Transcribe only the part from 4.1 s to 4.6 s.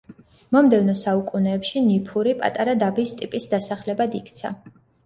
იქცა.